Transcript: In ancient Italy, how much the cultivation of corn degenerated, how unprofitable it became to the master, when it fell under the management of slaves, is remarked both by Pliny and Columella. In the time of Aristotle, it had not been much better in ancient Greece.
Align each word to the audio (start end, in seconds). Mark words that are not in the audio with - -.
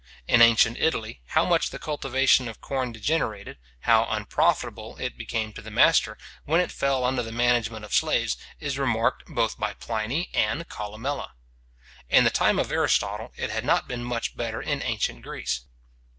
In 0.27 0.41
ancient 0.41 0.77
Italy, 0.79 1.21
how 1.27 1.45
much 1.45 1.69
the 1.69 1.77
cultivation 1.77 2.47
of 2.47 2.59
corn 2.59 2.91
degenerated, 2.91 3.59
how 3.81 4.05
unprofitable 4.05 4.97
it 4.97 5.15
became 5.15 5.53
to 5.53 5.61
the 5.61 5.69
master, 5.69 6.17
when 6.43 6.59
it 6.59 6.71
fell 6.71 7.03
under 7.03 7.21
the 7.21 7.31
management 7.31 7.85
of 7.85 7.93
slaves, 7.93 8.35
is 8.59 8.79
remarked 8.79 9.25
both 9.27 9.59
by 9.59 9.75
Pliny 9.75 10.31
and 10.33 10.67
Columella. 10.67 11.33
In 12.09 12.23
the 12.23 12.31
time 12.31 12.57
of 12.57 12.71
Aristotle, 12.71 13.31
it 13.35 13.51
had 13.51 13.63
not 13.63 13.87
been 13.87 14.03
much 14.03 14.35
better 14.35 14.59
in 14.59 14.81
ancient 14.81 15.21
Greece. 15.21 15.65